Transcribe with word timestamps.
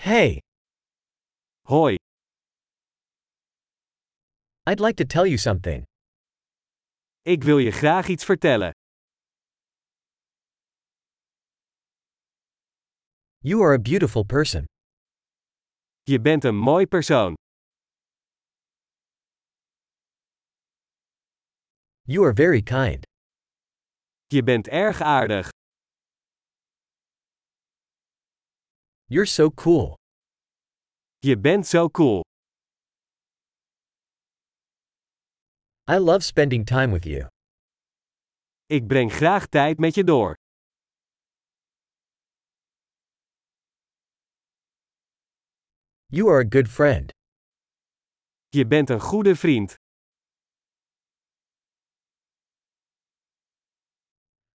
Hey, 0.00 0.40
Hoi, 1.66 1.96
I'd 4.66 4.80
like 4.80 4.96
to 4.96 5.04
tell 5.04 5.26
you 5.26 5.36
something. 5.36 5.84
ik 7.22 7.42
wil 7.42 7.58
je 7.58 7.70
graag 7.70 8.08
iets 8.08 8.24
vertellen. 8.24 8.70
You 13.38 13.62
are 13.62 13.74
a 13.74 13.78
beautiful 13.78 14.24
person. 14.24 14.64
Je 16.02 16.20
bent 16.20 16.44
een 16.44 16.56
mooi 16.56 16.86
persoon. 16.86 17.34
You 22.02 22.24
are 22.24 22.34
very 22.34 22.62
kind. 22.62 23.04
Je 24.26 24.42
bent 24.42 24.68
erg 24.68 25.00
aardig. 25.00 25.48
You're 29.10 29.26
so 29.26 29.50
cool. 29.50 29.96
Je 31.22 31.36
bent 31.36 31.66
zo 31.66 31.88
cool. 31.88 32.22
I 35.90 35.96
love 35.96 36.22
spending 36.22 36.64
time 36.66 36.92
with 36.92 37.04
you. 37.04 37.26
Ik 38.66 38.86
breng 38.86 39.12
graag 39.12 39.46
tijd 39.46 39.78
met 39.78 39.94
je 39.94 40.04
door. 40.04 40.34
You 46.06 46.28
are 46.28 46.40
a 46.40 46.46
good 46.48 46.68
friend. 46.68 47.10
Je 48.48 48.66
bent 48.66 48.90
een 48.90 49.00
goede 49.00 49.36
vriend. 49.36 49.74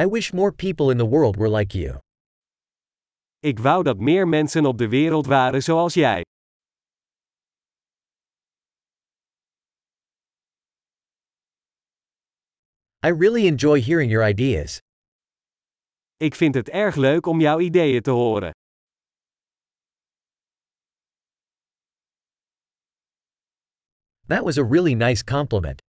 I 0.00 0.06
wish 0.06 0.32
more 0.32 0.52
people 0.52 0.90
in 0.90 0.96
the 0.96 1.08
world 1.08 1.36
were 1.36 1.50
like 1.50 1.78
you. 1.78 1.98
Ik 3.40 3.58
wou 3.58 3.82
dat 3.82 3.98
meer 3.98 4.28
mensen 4.28 4.66
op 4.66 4.78
de 4.78 4.88
wereld 4.88 5.26
waren 5.26 5.62
zoals 5.62 5.94
jij. 5.94 6.22
I 13.06 13.10
really 13.12 13.46
enjoy 13.46 13.80
hearing 13.80 14.10
your 14.10 14.28
ideas. 14.28 14.78
Ik 16.16 16.34
vind 16.34 16.54
het 16.54 16.68
erg 16.68 16.96
leuk 16.96 17.26
om 17.26 17.40
jouw 17.40 17.60
ideeën 17.60 18.02
te 18.02 18.10
horen. 18.10 18.50
That 24.26 24.42
was 24.44 24.58
a 24.58 24.66
really 24.70 24.94
nice 24.94 25.24
compliment. 25.24 25.80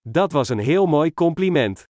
Dat 0.00 0.32
was 0.32 0.48
een 0.48 0.58
heel 0.58 0.86
mooi 0.86 1.12
compliment. 1.14 1.91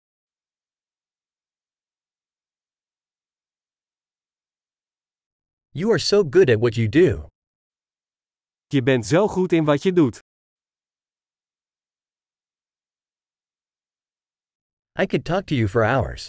You 5.71 5.91
are 5.91 5.99
so 5.99 6.23
good 6.23 6.49
at 6.49 6.59
what 6.59 6.75
you 6.77 6.89
do. 6.89 7.27
Je 8.71 8.81
bent 8.83 9.05
zo 9.05 9.27
goed 9.27 9.51
in 9.51 9.65
wat 9.65 9.83
je 9.83 9.93
doet. 9.93 10.19
I 14.99 15.05
could 15.05 15.25
talk 15.25 15.45
to 15.45 15.55
you 15.55 15.67
for 15.67 15.83
hours. 15.85 16.27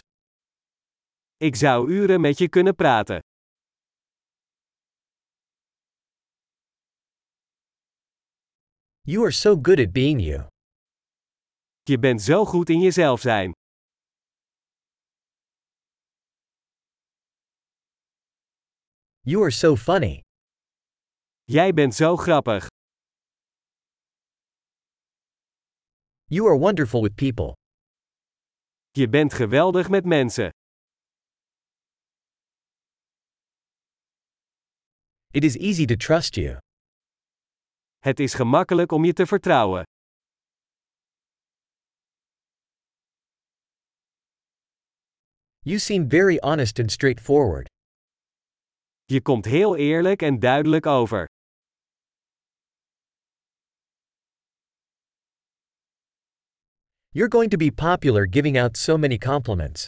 Ik 1.37 1.57
zou 1.57 1.91
uren 1.91 2.21
met 2.21 2.39
je 2.39 2.49
kunnen 2.49 2.75
praten. 2.75 3.21
You 9.01 9.23
are 9.23 9.33
so 9.33 9.57
good 9.63 9.81
at 9.81 9.93
being 9.93 10.21
you. 10.21 10.47
Je 11.83 11.99
bent 11.99 12.23
zo 12.23 12.45
goed 12.45 12.69
in 12.69 12.81
jezelf 12.81 13.21
zijn. 13.21 13.53
You 19.23 19.43
are 19.43 19.51
so 19.51 19.77
funny. 19.77 20.23
Jij 21.45 21.73
bent 21.73 21.95
zo 21.95 22.17
grappig. 22.17 22.67
You 26.25 26.47
are 26.47 26.57
wonderful 26.59 27.03
with 27.03 27.15
people. 27.17 27.55
Je 28.91 29.09
bent 29.09 29.33
geweldig 29.33 29.89
met 29.89 30.05
mensen. 30.05 30.51
It 35.33 35.45
is 35.45 35.57
easy 35.57 35.87
to 35.87 35.97
trust 35.97 36.35
you. 36.35 36.59
Het 37.99 38.21
is 38.21 38.35
gemakkelijk 38.35 38.93
om 38.93 39.05
je 39.05 39.13
te 39.13 39.27
vertrouwen. 39.27 39.83
You 45.63 45.79
seem 45.79 46.09
very 46.09 46.39
honest 46.43 46.79
and 46.79 46.91
straightforward. 46.91 47.69
Je 49.11 49.23
komt 49.23 49.45
heel 49.45 49.77
eerlijk 49.77 50.23
en 50.23 50.39
duidelijk 50.39 50.87
over. 50.87 51.27
You're 57.09 57.31
going 57.31 57.51
to 57.51 57.57
be 57.57 57.73
popular 57.73 58.27
giving 58.31 58.59
out 58.59 58.77
so 58.77 58.97
many 58.97 59.19
compliments. 59.19 59.87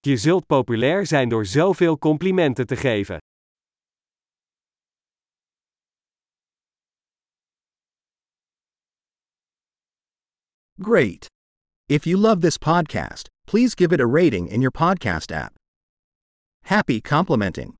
Je 0.00 0.16
zult 0.16 0.46
populair 0.46 1.06
zijn 1.06 1.28
door 1.28 1.46
zoveel 1.46 1.98
complimenten 1.98 2.66
te 2.66 2.76
geven. 2.76 3.18
Great. 10.80 11.26
If 11.88 12.04
you 12.04 12.16
love 12.16 12.40
this 12.40 12.58
podcast, 12.58 13.28
please 13.44 13.74
give 13.76 13.92
it 13.92 14.00
a 14.00 14.06
rating 14.06 14.48
in 14.48 14.60
your 14.60 14.72
podcast 14.72 15.32
app. 15.32 15.65
Happy 16.66 17.00
complimenting. 17.00 17.74